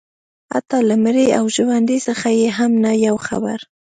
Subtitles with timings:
[0.53, 3.59] حتی له مړي او ژوندي څخه یې هم نه یو خبر